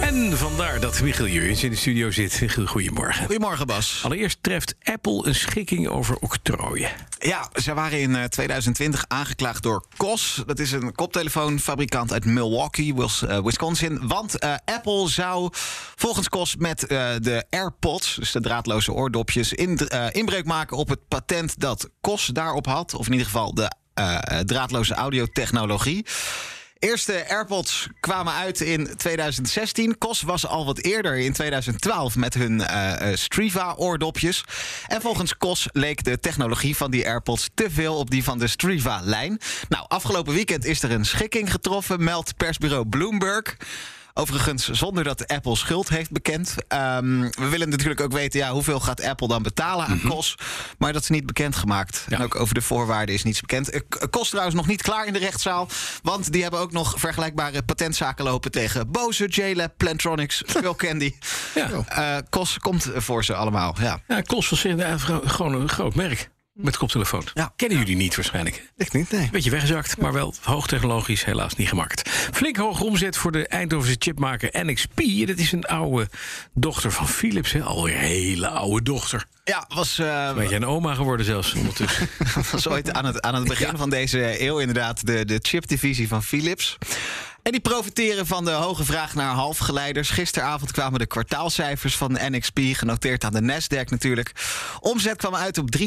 En 0.00 0.36
vandaar 0.36 0.80
dat 0.80 1.02
Michiel 1.02 1.26
Jurjens 1.26 1.64
in 1.64 1.70
de 1.70 1.76
studio 1.76 2.10
zit. 2.10 2.40
Michiel, 2.40 2.66
goedemorgen. 2.66 3.26
Goedemorgen, 3.26 3.66
Bas. 3.66 4.00
Allereerst 4.04 4.38
treft 4.40 4.74
Apple 4.82 5.26
een 5.26 5.34
schikking 5.34 5.88
over 5.88 6.16
octrooien. 6.16 6.90
Ja, 7.18 7.48
ze 7.62 7.74
waren 7.74 8.00
in 8.00 8.16
eh, 8.16 8.24
2020 8.24 9.04
aangeklaagd 9.08 9.62
door 9.62 9.84
COS. 9.96 10.42
Dat 10.46 10.58
is 10.58 10.72
een 10.72 10.94
koptelefoonfabrikant 10.94 12.12
uit 12.12 12.24
Milwaukee, 12.24 12.94
eh, 12.94 13.38
Wisconsin. 13.42 14.08
Want 14.08 14.38
eh, 14.38 14.54
Apple 14.64 15.08
zou 15.08 15.48
volgens 15.96 16.28
COS 16.28 16.56
met 16.56 16.86
eh, 16.86 17.08
de 17.20 17.44
AirPods, 17.50 18.14
dus 18.14 18.32
de 18.32 18.40
draadloze 18.40 18.92
oordopjes, 18.92 19.52
in, 19.52 19.78
eh, 19.78 20.06
inbreuk 20.12 20.44
maken 20.44 20.76
op 20.76 20.88
het 20.88 21.08
patent 21.08 21.60
dat 21.60 21.88
COS 22.00 22.26
daarop 22.26 22.66
had. 22.66 22.94
Of 22.94 23.06
in 23.06 23.12
ieder 23.12 23.26
geval 23.26 23.54
de 23.54 23.70
eh, 23.94 24.38
draadloze 24.38 24.94
audiotechnologie. 24.94 26.06
Eerste 26.80 27.28
AirPods 27.28 27.88
kwamen 28.00 28.32
uit 28.32 28.60
in 28.60 28.96
2016. 28.96 29.98
COS 29.98 30.22
was 30.22 30.46
al 30.46 30.64
wat 30.64 30.78
eerder 30.78 31.18
in 31.18 31.32
2012 31.32 32.16
met 32.16 32.34
hun 32.34 32.60
eh, 32.60 33.10
eh, 33.10 33.16
Striva-oordopjes. 33.16 34.44
En 34.86 35.00
volgens 35.00 35.36
COS 35.36 35.68
leek 35.72 36.04
de 36.04 36.20
technologie 36.20 36.76
van 36.76 36.90
die 36.90 37.06
AirPods 37.06 37.48
te 37.54 37.70
veel 37.70 37.96
op 37.96 38.10
die 38.10 38.24
van 38.24 38.38
de 38.38 38.46
Striva-lijn. 38.46 39.40
Nou, 39.68 39.84
afgelopen 39.88 40.34
weekend 40.34 40.64
is 40.64 40.82
er 40.82 40.90
een 40.90 41.04
schikking 41.04 41.50
getroffen, 41.50 42.04
meldt 42.04 42.36
persbureau 42.36 42.86
Bloomberg. 42.86 43.56
Overigens, 44.20 44.68
zonder 44.68 45.04
dat 45.04 45.26
Apple 45.28 45.56
schuld 45.56 45.88
heeft 45.88 46.10
bekend. 46.10 46.54
Ehm, 46.68 47.20
we 47.20 47.48
willen 47.48 47.68
natuurlijk 47.68 48.00
ook 48.00 48.12
weten, 48.12 48.40
ja, 48.40 48.50
hoeveel 48.52 48.80
gaat 48.80 49.02
Apple 49.02 49.28
dan 49.28 49.42
betalen 49.42 49.86
aan 49.86 50.00
COS? 50.08 50.34
Maar 50.78 50.92
dat 50.92 51.02
is 51.02 51.08
niet 51.08 51.26
bekendgemaakt. 51.26 52.04
Ja. 52.08 52.16
En 52.16 52.24
ook 52.24 52.34
over 52.36 52.54
de 52.54 52.62
voorwaarden 52.62 53.14
is 53.14 53.22
niets 53.22 53.40
bekend. 53.40 53.70
Eh, 53.70 53.80
K- 53.88 54.10
COS 54.10 54.28
trouwens 54.28 54.56
nog 54.56 54.66
niet 54.66 54.82
klaar 54.82 55.06
in 55.06 55.12
de 55.12 55.18
rechtszaal. 55.18 55.68
Want 56.02 56.32
die 56.32 56.42
hebben 56.42 56.60
ook 56.60 56.72
nog 56.72 56.94
vergelijkbare 56.96 57.62
patentzaken 57.62 58.24
lopen 58.24 58.50
tegen 58.50 58.90
Bose, 58.90 59.26
JLab, 59.26 59.72
Plantronics, 59.76 60.42
Phil 60.46 60.74
Candy. 60.76 61.14
Ja. 61.54 61.70
Eh, 61.88 62.16
COS 62.30 62.58
komt 62.58 62.86
voor 62.94 63.24
ze 63.24 63.34
allemaal, 63.34 63.76
ja. 63.80 64.00
Ja, 64.08 64.20
Kos 64.20 64.48
was 64.48 64.60
gewoon 65.24 65.54
een 65.54 65.68
groot 65.68 65.94
merk. 65.94 66.30
Met 66.62 66.76
koptelefoon. 66.76 67.24
Ja. 67.34 67.52
Kennen 67.56 67.78
jullie 67.78 67.96
niet 67.96 68.16
waarschijnlijk. 68.16 68.70
Ik 68.76 68.92
niet, 68.92 69.10
nee. 69.10 69.28
Beetje 69.30 69.50
weggezakt, 69.50 69.98
maar 69.98 70.12
wel 70.12 70.34
hoogtechnologisch, 70.42 71.24
helaas 71.24 71.54
niet 71.54 71.68
gemaakt. 71.68 72.08
Flink 72.10 72.56
hoge 72.56 72.84
omzet 72.84 73.16
voor 73.16 73.32
de 73.32 73.46
Eindhovense 73.46 73.96
chipmaker 73.98 74.64
NXP. 74.64 75.26
Dat 75.26 75.38
is 75.38 75.52
een 75.52 75.64
oude 75.64 76.08
dochter 76.54 76.92
van 76.92 77.08
Philips, 77.08 77.52
hè? 77.52 77.62
alweer 77.62 77.94
een 77.94 78.00
hele 78.00 78.48
oude 78.48 78.82
dochter. 78.82 79.26
Ja, 79.44 79.64
was, 79.74 79.96
Weet 80.34 80.48
je 80.48 80.54
een 80.54 80.66
oma 80.66 80.94
geworden 80.94 81.26
zelfs 81.26 81.54
ondertussen. 81.54 82.08
was 82.52 82.68
ooit 82.68 82.92
aan 82.92 83.04
het, 83.04 83.20
aan 83.20 83.34
het 83.34 83.48
begin 83.48 83.76
van 83.76 83.90
deze 83.90 84.42
eeuw 84.42 84.58
inderdaad 84.58 85.06
de, 85.06 85.24
de 85.24 85.38
chipdivisie 85.42 86.08
van 86.08 86.22
Philips. 86.22 86.78
En 87.42 87.52
die 87.52 87.60
profiteren 87.60 88.26
van 88.26 88.44
de 88.44 88.50
hoge 88.50 88.84
vraag 88.84 89.14
naar 89.14 89.34
halfgeleiders. 89.34 90.10
Gisteravond 90.10 90.72
kwamen 90.72 90.98
de 90.98 91.06
kwartaalcijfers 91.06 91.96
van 91.96 92.18
NXP, 92.30 92.58
genoteerd 92.72 93.24
aan 93.24 93.32
de 93.32 93.40
Nasdaq 93.40 93.84
natuurlijk. 93.84 94.32
Omzet 94.80 95.16
kwam 95.16 95.34
uit 95.34 95.58
op 95.58 95.68
3,3 95.78 95.86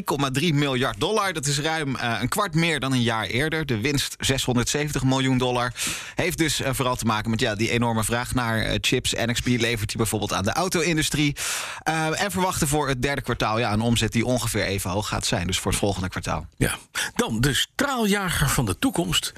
miljard 0.53 0.99
dollar. 0.99 1.33
Dat 1.33 1.45
is 1.45 1.59
ruim 1.59 1.95
eh, 1.95 2.17
een 2.21 2.29
kwart 2.29 2.53
meer 2.53 2.79
dan 2.79 2.91
een 2.91 3.01
jaar 3.01 3.25
eerder. 3.25 3.65
De 3.65 3.79
winst 3.81 4.15
670 4.19 5.03
miljoen 5.03 5.37
dollar. 5.37 5.73
Heeft 6.15 6.37
dus 6.37 6.61
eh, 6.61 6.73
vooral 6.73 6.95
te 6.95 7.05
maken 7.05 7.29
met 7.29 7.39
ja, 7.39 7.55
die 7.55 7.69
enorme 7.69 8.03
vraag 8.03 8.33
naar 8.33 8.59
eh, 8.59 8.77
chips. 8.81 9.13
NXP 9.13 9.45
levert 9.45 9.87
die 9.87 9.97
bijvoorbeeld 9.97 10.33
aan 10.33 10.43
de 10.43 10.53
auto-industrie. 10.53 11.35
En 11.83 12.31
verwachten 12.31 12.67
voor 12.67 12.87
het 12.87 13.01
derde 13.01 13.21
kwartaal 13.21 13.59
ja, 13.59 13.73
een 13.73 13.81
omzet 13.81 14.11
die 14.11 14.25
ongeveer 14.25 14.63
even 14.63 14.89
hoog 14.89 15.07
gaat 15.07 15.25
zijn. 15.25 15.47
Dus 15.47 15.59
voor 15.59 15.71
het 15.71 15.79
volgende 15.79 16.09
kwartaal. 16.09 16.47
Ja. 16.57 16.75
Dan 17.15 17.41
de 17.41 17.53
straaljager 17.53 18.49
van 18.49 18.65
de 18.65 18.79
toekomst 18.79 19.33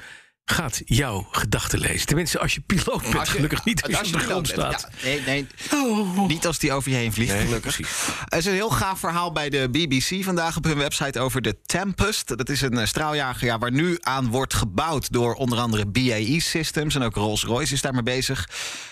gaat 0.50 0.80
jouw 0.84 1.26
gedachten 1.30 1.78
lezen. 1.78 2.06
Tenminste, 2.06 2.38
als 2.38 2.54
je 2.54 2.60
piloot 2.60 3.02
bent, 3.02 3.16
Als 3.18 3.28
je- 3.28 3.34
gelukkig 3.34 3.64
niet 3.64 3.82
als, 3.82 3.92
je 3.92 4.14
op 4.14 4.20
de 4.20 4.26
grond 4.26 4.48
staat. 4.48 4.88
ja. 4.96 5.04
nee, 5.08 5.20
nee. 5.26 5.46
Oh. 5.72 6.26
Niet 6.26 6.46
als 6.46 6.58
die 6.58 6.72
over 6.72 6.90
je 6.90 6.96
heen 6.96 7.12
vliegt, 7.12 7.32
Nee, 7.32 7.44
gelukkig. 7.44 7.74
precies. 7.76 7.96
Er 8.28 8.38
is 8.38 8.44
een 8.46 8.52
heel 8.52 8.70
gaaf 8.70 8.98
verhaal 8.98 9.32
bij 9.32 9.48
de 9.50 9.68
BBC 9.70 10.24
vandaag 10.24 10.56
op 10.56 10.64
hun 10.64 10.76
website 10.78 11.20
over 11.20 11.42
de 11.42 11.56
Tempest. 11.66 12.36
Dat 12.36 12.48
is 12.48 12.60
een 12.60 12.78
eh, 12.78 12.86
straaljager 12.86 13.46
ja, 13.46 13.58
waar 13.58 13.72
nu 13.72 13.96
aan 14.00 14.28
wordt 14.28 14.54
gebouwd 14.54 15.12
door 15.12 15.34
onder 15.34 15.58
andere 15.58 15.86
BAE 15.86 16.40
Systems. 16.40 16.94
En 16.94 17.02
ook 17.02 17.14
Rolls-Royce 17.14 17.72
is 17.72 17.80
daarmee 17.80 18.02
bezig. 18.02 18.48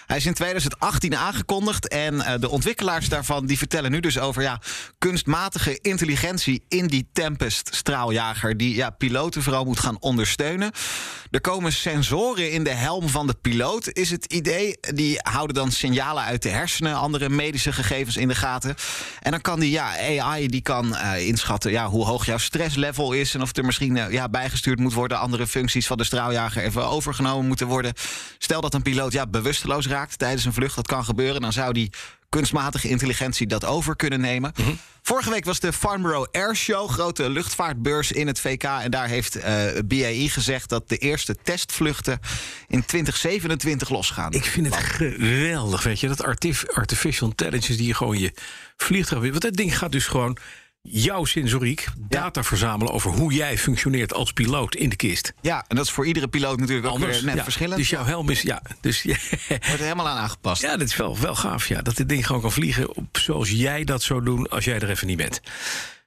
Hij 0.06 0.16
is 0.16 0.26
in 0.26 0.34
2018 0.34 1.16
aangekondigd. 1.16 1.88
En 1.88 2.20
eh, 2.20 2.40
de 2.40 2.48
ontwikkelaars 2.48 3.08
daarvan 3.08 3.46
die 3.46 3.58
vertellen 3.58 3.90
nu 3.90 4.00
dus 4.00 4.18
over 4.18 4.42
ja, 4.42 4.60
kunstmatige 4.98 5.78
intelligentie 5.82 6.64
in 6.68 6.86
die 6.86 7.08
Tempest 7.12 7.74
straaljager. 7.74 8.56
Die 8.56 8.74
ja, 8.74 8.90
piloten 8.90 9.42
vooral 9.42 9.64
moet 9.64 9.80
gaan 9.80 10.00
ondersteunen. 10.00 10.72
Er 11.30 11.40
komen 11.44 11.72
sensoren 11.72 12.50
in 12.50 12.64
de 12.64 12.70
helm 12.70 13.08
van 13.08 13.26
de 13.26 13.34
piloot, 13.40 13.92
is 13.92 14.10
het 14.10 14.32
idee. 14.32 14.76
Die 14.80 15.18
houden 15.22 15.54
dan 15.56 15.72
signalen 15.72 16.22
uit 16.22 16.42
de 16.42 16.48
hersenen, 16.48 16.94
andere 16.94 17.28
medische 17.28 17.72
gegevens 17.72 18.16
in 18.16 18.28
de 18.28 18.34
gaten. 18.34 18.74
En 19.20 19.30
dan 19.30 19.40
kan 19.40 19.60
die 19.60 19.70
ja, 19.70 20.20
AI 20.20 20.48
die 20.48 20.60
kan 20.60 20.96
eh, 20.96 21.26
inschatten 21.26 21.70
ja, 21.70 21.88
hoe 21.88 22.04
hoog 22.04 22.26
jouw 22.26 22.38
stresslevel 22.38 23.12
is. 23.12 23.34
En 23.34 23.42
of 23.42 23.56
er 23.56 23.64
misschien 23.64 23.96
eh, 23.96 24.12
ja, 24.12 24.28
bijgestuurd 24.28 24.78
moet 24.78 24.92
worden. 24.92 25.18
Andere 25.18 25.46
functies 25.46 25.86
van 25.86 25.96
de 25.96 26.04
straaljager 26.04 26.62
even 26.62 26.86
overgenomen 26.86 27.46
moeten 27.46 27.66
worden. 27.66 27.92
Stel 28.38 28.60
dat 28.60 28.74
een 28.74 28.82
piloot 28.82 29.12
ja, 29.12 29.26
bewusteloos 29.26 29.86
raakt 29.86 30.18
tijdens 30.18 30.44
een 30.44 30.52
vlucht, 30.52 30.76
dat 30.76 30.86
kan 30.86 31.04
gebeuren. 31.04 31.40
Dan 31.40 31.52
zou 31.52 31.72
die 31.72 31.90
kunstmatige 32.34 32.88
intelligentie 32.88 33.46
dat 33.46 33.64
over 33.64 33.96
kunnen 33.96 34.20
nemen. 34.20 34.52
Vorige 35.02 35.30
week 35.30 35.44
was 35.44 35.60
de 35.60 35.72
Farnborough 35.72 36.28
Air 36.32 36.56
Show, 36.56 36.90
grote 36.90 37.30
luchtvaartbeurs 37.30 38.12
in 38.12 38.26
het 38.26 38.40
VK. 38.40 38.62
En 38.62 38.90
daar 38.90 39.08
heeft 39.08 39.36
eh 39.36 39.64
BAE 39.84 40.28
gezegd 40.28 40.68
dat 40.68 40.88
de 40.88 40.96
eerste 40.96 41.36
testvluchten 41.42 42.18
in 42.68 42.84
2027 42.84 43.88
losgaan. 43.88 44.32
Ik 44.32 44.44
vind 44.44 44.66
het 44.66 44.84
geweldig, 44.84 45.82
weet 45.82 46.00
je. 46.00 46.08
Dat 46.08 46.22
artif- 46.22 46.68
artificial 46.68 47.28
intelligence 47.28 47.76
die 47.76 47.86
je 47.86 47.94
gewoon 47.94 48.18
je 48.18 48.32
vliegtuig... 48.76 49.22
Want 49.22 49.40
dat 49.40 49.54
ding 49.54 49.78
gaat 49.78 49.92
dus 49.92 50.06
gewoon 50.06 50.36
jouw 50.88 51.24
sensoriek 51.24 51.86
data 51.98 52.42
verzamelen... 52.42 52.92
over 52.92 53.10
hoe 53.10 53.32
jij 53.32 53.58
functioneert 53.58 54.14
als 54.14 54.32
piloot 54.32 54.74
in 54.74 54.88
de 54.88 54.96
kist. 54.96 55.32
Ja, 55.40 55.64
en 55.68 55.76
dat 55.76 55.84
is 55.84 55.90
voor 55.90 56.06
iedere 56.06 56.28
piloot 56.28 56.58
natuurlijk 56.58 56.86
ook 56.86 56.92
Anders, 56.92 57.16
weer 57.16 57.26
net 57.26 57.36
ja. 57.36 57.42
verschillend. 57.42 57.76
Dus 57.76 57.90
jouw 57.90 58.04
helm 58.04 58.30
is... 58.30 58.42
Ja, 58.42 58.62
dus, 58.80 59.02
ja, 59.02 59.16
Wordt 59.48 59.62
er 59.62 59.78
helemaal 59.78 60.08
aan 60.08 60.18
aangepast. 60.18 60.62
ja, 60.62 60.76
dat 60.76 60.88
is 60.88 60.96
wel, 60.96 61.18
wel 61.18 61.34
gaaf, 61.34 61.68
ja. 61.68 61.82
Dat 61.82 61.96
dit 61.96 62.08
ding 62.08 62.26
gewoon 62.26 62.40
kan 62.42 62.52
vliegen 62.52 62.96
op, 62.96 63.18
zoals 63.18 63.50
jij 63.50 63.84
dat 63.84 64.02
zou 64.02 64.24
doen... 64.24 64.48
als 64.48 64.64
jij 64.64 64.78
er 64.78 64.90
even 64.90 65.06
niet 65.06 65.16
bent. 65.16 65.40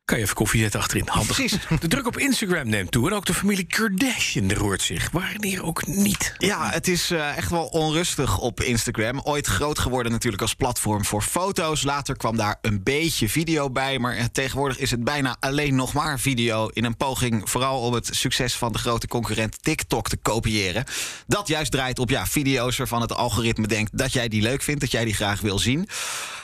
Kan 0.08 0.18
je 0.18 0.24
even 0.24 0.36
koffie 0.36 0.62
zetten 0.62 0.80
achterin. 0.80 1.08
Handig. 1.08 1.36
Precies. 1.36 1.58
De 1.80 1.88
druk 1.88 2.08
op 2.08 2.18
Instagram 2.18 2.70
neemt 2.70 2.92
toe. 2.92 3.10
En 3.10 3.16
ook 3.16 3.26
de 3.26 3.34
familie 3.34 3.64
Kardashian 3.64 4.52
roert 4.52 4.82
zich. 4.82 5.10
Wanneer 5.12 5.64
ook 5.64 5.88
niet. 5.88 6.34
Ja, 6.38 6.70
het 6.70 6.88
is 6.88 7.12
eh, 7.12 7.38
echt 7.38 7.50
wel 7.50 7.66
onrustig 7.66 8.40
op 8.40 8.62
Instagram. 8.62 9.22
Ooit 9.24 9.48
groot 9.48 9.80
geworden 9.80 10.12
natuurlijk 10.12 10.42
als 10.42 10.54
platform 10.54 11.06
voor 11.06 11.22
foto's. 11.22 11.84
Later 11.84 12.18
kwam 12.18 12.38
daar 12.38 12.58
een 12.62 12.84
beetje 12.84 13.30
video 13.30 13.70
bij. 13.70 14.00
Maar 14.00 14.16
eh, 14.16 14.26
tegenwoordig 14.32 14.78
is 14.78 14.92
het 14.92 15.04
bijna 15.04 15.38
alleen 15.40 15.76
nog 15.76 15.94
maar 15.94 16.20
video. 16.20 16.68
In 16.68 16.86
een 16.86 16.98
poging 16.98 17.50
vooral 17.50 17.82
om 17.82 17.94
het 17.94 18.10
succes 18.12 18.56
van 18.56 18.72
de 18.72 18.80
grote 18.80 19.08
concurrent 19.08 19.64
TikTok 19.64 20.10
te 20.10 20.18
kopiëren. 20.18 20.84
Dat 21.26 21.48
juist 21.48 21.72
draait 21.72 22.00
op 22.00 22.10
ja, 22.10 22.26
video's 22.26 22.78
waarvan 22.78 23.02
het 23.02 23.14
algoritme 23.14 23.68
denkt 23.68 23.98
dat 23.98 24.14
jij 24.14 24.28
die 24.28 24.42
leuk 24.42 24.62
vindt. 24.62 24.82
Dat 24.82 24.92
jij 24.92 25.06
die 25.06 25.16
graag 25.16 25.42
wil 25.42 25.60
zien. 25.60 25.88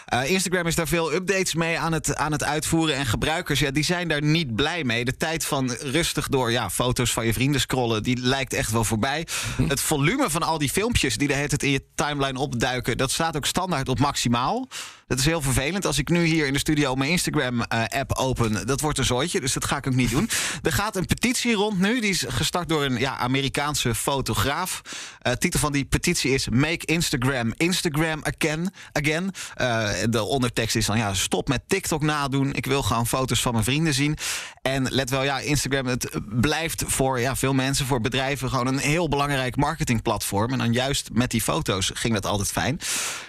Eh, 0.05 0.29
Instagram 0.29 0.67
is 0.67 0.75
daar 0.75 0.87
veel 0.87 1.13
updates 1.13 1.53
mee 1.53 1.79
aan 1.79 1.93
het, 1.93 2.15
aan 2.15 2.31
het 2.31 2.43
uitvoeren. 2.43 2.95
En 2.95 3.05
gebruikers 3.05 3.59
ja, 3.59 3.71
die 3.71 3.83
zijn 3.83 4.07
daar 4.07 4.23
niet 4.23 4.55
blij 4.55 4.83
mee. 4.83 5.05
De 5.05 5.17
tijd 5.17 5.45
van 5.45 5.71
rustig 5.71 6.27
door 6.27 6.51
ja, 6.51 6.69
foto's 6.69 7.13
van 7.13 7.25
je 7.25 7.33
vrienden 7.33 7.61
scrollen... 7.61 8.03
die 8.03 8.17
lijkt 8.19 8.53
echt 8.53 8.71
wel 8.71 8.83
voorbij. 8.83 9.27
Het 9.67 9.81
volume 9.81 10.29
van 10.29 10.43
al 10.43 10.57
die 10.57 10.69
filmpjes 10.69 11.17
die 11.17 11.27
de 11.27 11.33
hele 11.33 11.47
tijd 11.47 11.63
in 11.63 11.71
je 11.71 11.85
timeline 11.95 12.39
opduiken... 12.39 12.97
dat 12.97 13.11
staat 13.11 13.35
ook 13.35 13.45
standaard 13.45 13.89
op 13.89 13.99
maximaal. 13.99 14.67
Dat 15.13 15.21
is 15.21 15.27
heel 15.27 15.41
vervelend. 15.41 15.85
Als 15.85 15.97
ik 15.97 16.09
nu 16.09 16.23
hier 16.23 16.47
in 16.47 16.53
de 16.53 16.59
studio 16.59 16.95
mijn 16.95 17.11
Instagram-app 17.11 18.13
open... 18.13 18.67
dat 18.67 18.81
wordt 18.81 18.97
een 18.97 19.05
zooitje, 19.05 19.39
dus 19.39 19.53
dat 19.53 19.65
ga 19.65 19.77
ik 19.77 19.87
ook 19.87 19.93
niet 19.93 20.09
doen. 20.09 20.29
Er 20.61 20.71
gaat 20.71 20.95
een 20.95 21.05
petitie 21.05 21.53
rond 21.53 21.79
nu. 21.79 22.01
Die 22.01 22.09
is 22.09 22.25
gestart 22.27 22.69
door 22.69 22.83
een 22.83 22.97
ja, 22.97 23.17
Amerikaanse 23.17 23.95
fotograaf. 23.95 24.81
Eh 25.21 25.33
titel 25.33 25.59
van 25.59 25.71
die 25.71 25.85
petitie 25.85 26.31
is... 26.31 26.49
Make 26.49 26.85
Instagram 26.85 27.53
Instagram 27.57 28.21
again. 28.23 28.73
again. 28.91 29.31
Eh, 29.53 29.89
de 30.09 30.23
ondertekst 30.23 30.75
is 30.75 30.85
dan... 30.85 30.97
ja, 30.97 31.13
stop 31.13 31.47
met 31.47 31.61
TikTok 31.67 32.01
nadoen. 32.01 32.53
Ik 32.53 32.65
wil 32.65 32.83
gewoon 32.83 33.07
foto's 33.07 33.41
van 33.41 33.51
mijn 33.51 33.63
vrienden 33.63 33.93
zien. 33.93 34.17
En 34.61 34.87
let 34.91 35.09
wel, 35.09 35.23
ja, 35.23 35.39
Instagram 35.39 35.85
het 35.85 36.09
blijft 36.29 36.83
voor 36.87 37.19
ja, 37.19 37.35
veel 37.35 37.53
mensen... 37.53 37.85
voor 37.85 38.01
bedrijven 38.01 38.49
gewoon 38.49 38.67
een 38.67 38.77
heel 38.77 39.09
belangrijk 39.09 39.55
marketingplatform. 39.55 40.51
En 40.51 40.57
dan 40.57 40.73
juist 40.73 41.09
met 41.11 41.31
die 41.31 41.41
foto's 41.41 41.91
ging 41.93 42.13
dat 42.13 42.25
altijd 42.25 42.51
fijn. 42.51 42.79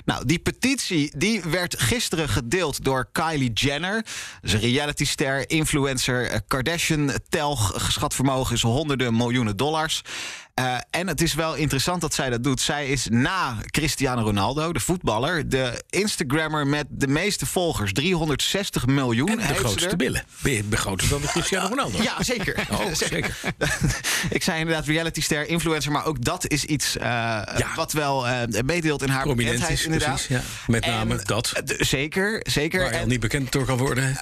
Nou, 0.04 0.25
die 0.25 0.38
petitie 0.38 1.12
die 1.16 1.42
werd 1.42 1.74
gisteren 1.79 2.29
gedeeld 2.29 2.85
door 2.85 3.09
Kylie 3.12 3.53
Jenner. 3.53 4.05
Een 4.41 4.61
realityster, 4.61 5.50
influencer, 5.50 6.31
eh, 6.31 6.38
Kardashian-telg. 6.47 7.73
Geschat 7.76 8.15
vermogen 8.15 8.55
is 8.55 8.62
honderden 8.62 9.17
miljoenen 9.17 9.56
dollars. 9.56 10.03
Uh, 10.60 10.76
en 10.90 11.06
het 11.06 11.20
is 11.20 11.34
wel 11.34 11.54
interessant 11.54 12.00
dat 12.00 12.14
zij 12.14 12.30
dat 12.30 12.44
doet. 12.44 12.60
Zij 12.60 12.88
is 12.88 13.06
na 13.10 13.56
Cristiano 13.66 14.22
Ronaldo, 14.22 14.72
de 14.72 14.80
voetballer, 14.80 15.48
de 15.48 15.82
Instagrammer 15.90 16.66
met 16.66 16.86
de 16.90 17.06
meeste 17.06 17.46
volgers. 17.46 17.92
360 17.92 18.86
miljoen. 18.86 19.28
En 19.28 19.36
de 19.36 19.54
grootste 19.54 19.96
billen. 19.96 20.24
Groter 20.70 21.08
dan 21.08 21.20
de 21.20 21.26
Cristiano 21.26 21.68
Ronaldo? 21.74 22.02
Ja, 22.02 22.22
zeker. 22.22 22.66
Oh, 22.70 22.92
zeker. 23.08 23.36
Ik 24.30 24.42
zei 24.42 24.58
inderdaad 24.58 24.86
realityster, 24.86 25.48
influencer, 25.48 25.92
maar 25.92 26.04
ook 26.04 26.24
dat 26.24 26.48
is 26.48 26.64
iets 26.64 26.96
uh, 26.96 27.02
ja. 27.02 27.74
wat 27.76 27.92
wel 27.92 28.28
uh, 28.28 28.40
meedeelt 28.64 29.02
in 29.02 29.08
haar 29.08 29.22
Prominent 29.22 29.84
inderdaad. 29.84 30.08
Precies, 30.08 30.26
ja. 30.26 30.42
Met 30.66 30.86
name 30.86 31.14
en, 31.14 31.24
dat. 31.24 31.52
zeker, 31.78 32.40
zeker. 32.50 32.80
Waar 32.80 32.92
je 32.92 33.00
al 33.00 33.06
niet 33.06 33.20
bekend 33.20 33.52
door 33.52 33.64
kan 33.64 33.78
worden. 33.78 34.16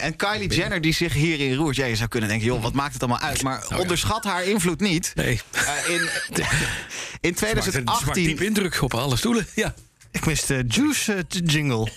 en 0.00 0.16
Kylie 0.16 0.48
Jenner 0.48 0.80
die 0.80 0.94
zich 0.94 1.12
hierin 1.12 1.54
roert. 1.54 1.76
Ja, 1.76 1.84
je 1.84 1.96
zou 1.96 2.08
kunnen 2.08 2.28
denken, 2.28 2.46
joh, 2.46 2.62
wat 2.62 2.72
maakt 2.72 2.92
het 2.92 3.02
allemaal 3.02 3.20
uit? 3.20 3.42
Maar 3.42 3.64
nou, 3.68 3.80
onderschat 3.80 4.24
haar 4.24 4.44
invloed 4.44 4.80
niet. 4.80 5.12
Nee. 5.14 5.40
In, 5.86 6.08
in 7.28 7.34
2018... 7.34 8.06
Het 8.06 8.14
diep 8.14 8.40
indruk 8.40 8.82
op 8.82 8.94
alle 8.94 9.16
stoelen, 9.16 9.46
ja. 9.54 9.74
Ik 10.10 10.26
mis 10.26 10.46
de 10.46 10.64
Juice 10.68 11.14
uh, 11.14 11.40
jingle. 11.44 11.88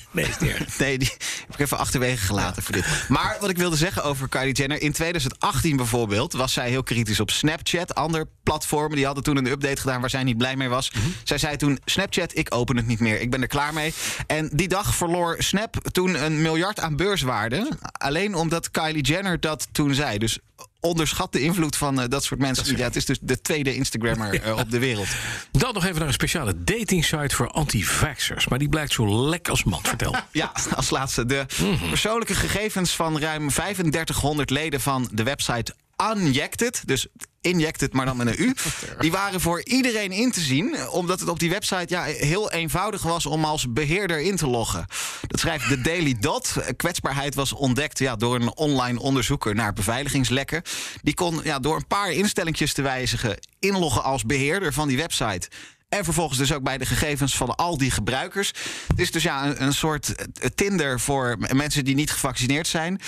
Nee, 0.77 0.97
die 0.97 1.11
heb 1.39 1.53
ik 1.53 1.59
even 1.59 1.77
achterwege 1.77 2.25
gelaten 2.25 2.63
voor 2.63 2.75
dit. 2.75 2.85
Maar 3.07 3.37
wat 3.39 3.49
ik 3.49 3.57
wilde 3.57 3.75
zeggen 3.75 4.03
over 4.03 4.29
Kylie 4.29 4.53
Jenner... 4.53 4.81
in 4.81 4.91
2018 4.91 5.75
bijvoorbeeld 5.77 6.33
was 6.33 6.53
zij 6.53 6.69
heel 6.69 6.83
kritisch 6.83 7.19
op 7.19 7.29
Snapchat. 7.29 7.95
Ander 7.95 8.25
platformen 8.43 8.95
die 8.95 9.05
hadden 9.05 9.23
toen 9.23 9.37
een 9.37 9.51
update 9.51 9.81
gedaan... 9.81 10.01
waar 10.01 10.09
zij 10.09 10.23
niet 10.23 10.37
blij 10.37 10.55
mee 10.55 10.69
was. 10.69 10.91
Mhm. 10.91 11.05
Zij 11.23 11.37
zei 11.37 11.57
toen, 11.57 11.79
Snapchat, 11.85 12.37
ik 12.37 12.55
open 12.55 12.77
het 12.77 12.87
niet 12.87 12.99
meer. 12.99 13.21
Ik 13.21 13.31
ben 13.31 13.41
er 13.41 13.47
klaar 13.47 13.73
mee. 13.73 13.93
En 14.27 14.49
die 14.53 14.67
dag 14.67 14.95
verloor 14.95 15.35
Snap 15.37 15.75
toen 15.91 16.23
een 16.23 16.41
miljard 16.41 16.79
aan 16.79 16.95
beurswaarde. 16.95 17.69
Alleen 17.91 18.35
omdat 18.35 18.71
Kylie 18.71 19.03
Jenner 19.03 19.39
dat 19.39 19.67
toen 19.71 19.93
zei. 19.93 20.17
Dus 20.17 20.39
onderschat 20.81 21.31
de 21.31 21.41
invloed 21.41 21.75
van 21.75 21.99
uh, 21.99 22.05
dat 22.07 22.23
soort 22.23 22.39
mensen. 22.39 22.77
ja, 22.77 22.83
het 22.83 22.95
is 22.95 23.05
dus 23.05 23.17
de 23.21 23.41
tweede 23.41 23.75
Instagrammer 23.75 24.33
uh, 24.47 24.57
op 24.57 24.71
de 24.71 24.79
wereld. 24.79 25.07
Dan 25.51 25.73
nog 25.73 25.85
even 25.85 25.97
naar 25.97 26.07
een 26.07 26.13
speciale 26.13 26.63
dating 26.63 27.05
site 27.05 27.35
voor 27.35 27.47
anti-vaxxers. 27.47 28.47
Maar 28.47 28.59
die 28.59 28.69
blijkt 28.69 28.91
zo 28.91 29.29
lek 29.29 29.47
als 29.47 29.63
man. 29.63 29.79
Vertel. 29.83 30.15
ja, 30.31 30.51
als 30.75 30.89
laatste. 30.89 31.25
De 31.25 31.45
mm-hmm. 31.61 31.89
persoonlijke 31.89 32.35
gegevens 32.35 32.95
van 32.95 33.19
ruim 33.19 33.49
3500 33.49 34.49
leden 34.49 34.81
van 34.81 35.09
de 35.11 35.23
website 35.23 35.73
Unjected. 36.09 36.81
Dus 36.85 37.07
injected, 37.41 37.93
maar 37.93 38.05
dan 38.05 38.17
met 38.17 38.27
een 38.27 38.43
U. 38.43 38.55
Die 38.99 39.11
waren 39.11 39.41
voor 39.41 39.63
iedereen 39.63 40.11
in 40.11 40.31
te 40.31 40.39
zien, 40.39 40.89
omdat 40.89 41.19
het 41.19 41.29
op 41.29 41.39
die 41.39 41.49
website 41.49 41.85
ja, 41.87 42.03
heel 42.03 42.51
eenvoudig 42.51 43.01
was 43.01 43.25
om 43.25 43.45
als 43.45 43.73
beheerder 43.73 44.21
in 44.21 44.35
te 44.35 44.47
loggen. 44.47 44.85
Dat 45.27 45.39
schrijft 45.39 45.69
de 45.69 45.81
Daily 45.81 46.15
Dot. 46.19 46.55
Kwetsbaarheid 46.75 47.35
was 47.35 47.53
ontdekt 47.53 47.99
ja, 47.99 48.15
door 48.15 48.35
een 48.35 48.55
online 48.55 48.99
onderzoeker 48.99 49.55
naar 49.55 49.73
beveiligingslekken. 49.73 50.61
Die 51.01 51.13
kon 51.13 51.39
ja, 51.43 51.59
door 51.59 51.75
een 51.75 51.87
paar 51.87 52.11
instellingjes 52.11 52.73
te 52.73 52.81
wijzigen 52.81 53.37
inloggen 53.59 54.03
als 54.03 54.25
beheerder 54.25 54.73
van 54.73 54.87
die 54.87 54.97
website. 54.97 55.49
En 55.97 56.03
vervolgens 56.03 56.37
dus 56.37 56.53
ook 56.53 56.63
bij 56.63 56.77
de 56.77 56.85
gegevens 56.85 57.37
van 57.37 57.55
al 57.55 57.77
die 57.77 57.91
gebruikers. 57.91 58.51
Het 58.87 58.99
is 58.99 59.11
dus 59.11 59.23
ja, 59.23 59.45
een, 59.45 59.63
een 59.63 59.73
soort 59.73 60.15
Tinder 60.55 60.99
voor 60.99 61.37
mensen 61.53 61.85
die 61.85 61.95
niet 61.95 62.11
gevaccineerd 62.11 62.67
zijn. 62.67 63.01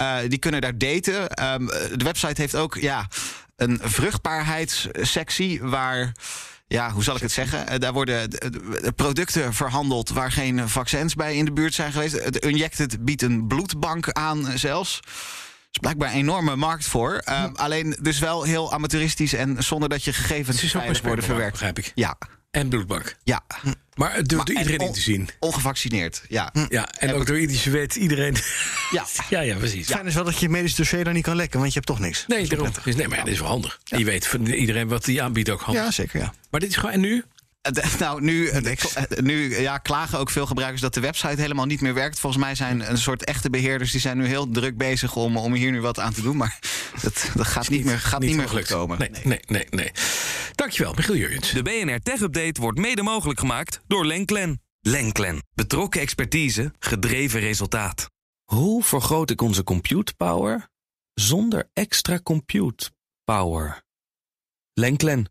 Uh, 0.00 0.16
die 0.28 0.38
kunnen 0.38 0.60
daar 0.60 0.78
daten. 0.78 1.44
Um, 1.52 1.66
de 1.66 2.04
website 2.04 2.40
heeft 2.40 2.54
ook 2.54 2.74
ja, 2.74 3.08
een 3.56 3.78
vruchtbaarheidssectie 3.82 5.62
waar. 5.62 6.12
Ja, 6.66 6.90
hoe 6.90 7.02
zal 7.02 7.16
ik 7.16 7.22
het 7.22 7.32
zeggen? 7.32 7.80
Daar 7.80 7.92
worden 7.92 8.30
producten 8.96 9.54
verhandeld 9.54 10.08
waar 10.08 10.32
geen 10.32 10.68
vaccins 10.68 11.14
bij 11.14 11.36
in 11.36 11.44
de 11.44 11.52
buurt 11.52 11.74
zijn 11.74 11.92
geweest. 11.92 12.24
Het 12.24 12.36
Injected 12.36 13.04
biedt 13.04 13.22
een 13.22 13.46
bloedbank 13.46 14.10
aan 14.12 14.46
zelfs. 14.54 15.00
Er 15.70 15.76
is 15.76 15.80
blijkbaar 15.80 16.08
een 16.08 16.20
enorme 16.20 16.56
markt 16.56 16.84
voor. 16.84 17.22
Uh, 17.28 17.44
alleen 17.54 17.96
dus 18.00 18.18
wel 18.18 18.42
heel 18.42 18.72
amateuristisch 18.72 19.32
en 19.32 19.64
zonder 19.64 19.88
dat 19.88 20.04
je 20.04 20.12
gegevens 20.12 20.60
veilig 20.60 21.02
worden 21.02 21.24
verwerkt. 21.24 21.52
Begrijp 21.52 21.78
ik. 21.78 21.92
Ja. 21.94 22.18
En 22.50 22.68
bloedbank. 22.68 23.16
Ja. 23.24 23.40
Maar 23.94 24.14
het 24.14 24.28
durft 24.28 24.48
iedereen 24.48 24.78
en 24.78 24.86
in 24.86 24.92
te 24.92 25.00
zien. 25.00 25.28
Ongevaccineerd, 25.40 26.22
ja. 26.28 26.52
Ja, 26.68 26.88
en 26.98 27.14
ook 27.14 27.26
door 27.26 27.38
iedereen 27.38 27.72
weet 27.72 27.96
iedereen. 27.96 28.36
Ja. 28.90 29.06
ja, 29.30 29.40
ja, 29.40 29.56
precies. 29.56 29.86
Fijn 29.86 30.06
is 30.06 30.14
wel 30.14 30.24
dat 30.24 30.38
je 30.38 30.48
medisch 30.48 30.74
dossier 30.74 31.04
daar 31.04 31.14
niet 31.14 31.22
kan 31.22 31.36
lekken, 31.36 31.58
want 31.58 31.72
je 31.72 31.74
hebt 31.74 31.86
toch 31.86 31.98
niks. 31.98 32.24
Nee, 32.26 32.48
daarom. 32.48 32.68
Dus, 32.84 32.96
nee, 32.96 33.08
maar 33.08 33.18
ja, 33.18 33.24
dit 33.24 33.32
is 33.32 33.40
wel 33.40 33.48
handig. 33.48 33.80
Je 33.84 34.04
weet 34.04 34.26
van 34.26 34.46
iedereen 34.46 34.88
wat 34.88 35.04
die 35.04 35.22
aanbiedt 35.22 35.50
ook 35.50 35.60
handig. 35.60 35.84
Ja, 35.84 35.90
zeker, 35.90 36.20
ja. 36.20 36.34
Maar 36.50 36.60
dit 36.60 36.68
is 36.68 36.76
gewoon. 36.76 36.94
En 36.94 37.00
nu? 37.00 37.24
Eh, 37.60 37.98
Nou, 37.98 38.22
nu, 38.22 38.48
eh, 38.48 38.72
eh, 38.72 39.18
nu 39.22 39.60
ja, 39.60 39.78
klagen 39.78 40.18
ook 40.18 40.30
veel 40.30 40.46
gebruikers 40.46 40.80
dat 40.80 40.94
de 40.94 41.00
website 41.00 41.40
helemaal 41.40 41.66
niet 41.66 41.80
meer 41.80 41.94
werkt. 41.94 42.20
Volgens 42.20 42.42
mij 42.42 42.54
zijn 42.54 42.90
een 42.90 42.98
soort 42.98 43.24
echte 43.24 43.50
beheerders 43.50 43.92
die 43.92 44.00
zijn 44.00 44.18
nu 44.18 44.26
heel 44.26 44.50
druk 44.50 44.76
bezig 44.76 45.16
om, 45.16 45.36
om 45.36 45.54
hier 45.54 45.70
nu 45.70 45.80
wat 45.80 45.98
aan 45.98 46.12
te 46.12 46.22
doen. 46.22 46.36
Maar 46.36 46.58
dat, 47.02 47.30
dat 47.34 47.46
gaat 47.46 47.68
niet 47.68 47.84
meer, 47.84 47.98
gaat 47.98 48.20
niet 48.20 48.36
meer 48.36 48.48
goed 48.48 48.66
komen. 48.66 48.98
Nee, 48.98 49.10
nee, 49.24 49.40
nee, 49.46 49.66
nee. 49.70 49.90
Dankjewel, 50.54 50.94
Michiel 50.94 51.16
Jurjens. 51.16 51.50
De 51.50 51.62
BNR 51.62 52.00
Tech 52.02 52.20
Update 52.20 52.60
wordt 52.60 52.78
mede 52.78 53.02
mogelijk 53.02 53.38
gemaakt 53.38 53.80
door 53.86 54.06
Lenklen. 54.06 54.62
Lenklen. 54.80 55.42
Betrokken 55.54 56.00
expertise, 56.00 56.72
gedreven 56.78 57.40
resultaat. 57.40 58.10
Hoe 58.44 58.82
vergroot 58.82 59.30
ik 59.30 59.40
onze 59.42 59.64
compute 59.64 60.14
power 60.16 60.68
zonder 61.14 61.70
extra 61.72 62.20
compute 62.22 62.90
power? 63.24 63.82
Lenklen. 64.72 65.30